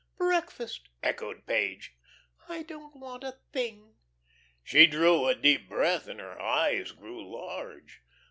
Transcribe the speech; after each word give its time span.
"Breakfast!" 0.17 0.89
echoed 1.03 1.45
Page. 1.45 1.93
"I 2.49 2.63
don't 2.63 2.99
want 2.99 3.23
a 3.23 3.37
thing." 3.53 3.97
She 4.63 4.87
drew 4.87 5.27
a 5.27 5.35
deep 5.35 5.69
breath 5.69 6.07
and 6.07 6.19
her 6.19 6.41
eyes 6.41 6.91
grew 6.91 7.29
large. 7.31 8.01